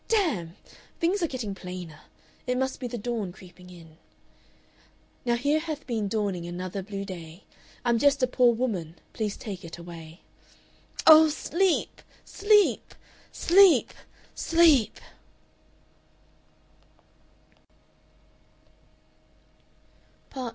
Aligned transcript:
"Damn! 0.07 0.55
Things 0.99 1.21
are 1.21 1.27
getting 1.27 1.53
plainer. 1.53 1.99
It 2.47 2.57
must 2.57 2.79
be 2.79 2.87
the 2.87 2.97
dawn 2.97 3.31
creeping 3.31 3.69
in. 3.69 3.97
"Now 5.25 5.35
here 5.35 5.59
hath 5.59 5.85
been 5.85 6.07
dawning 6.07 6.47
another 6.47 6.81
blue 6.81 7.05
day; 7.05 7.43
I'm 7.85 7.99
just 7.99 8.23
a 8.23 8.25
poor 8.25 8.51
woman, 8.51 8.95
please 9.13 9.37
take 9.37 9.63
it 9.63 9.77
away. 9.77 10.21
"Oh, 11.05 11.29
sleep! 11.29 12.01
Sleep! 12.25 12.95
Sleep! 13.31 13.93
Sleep!" 14.33 14.99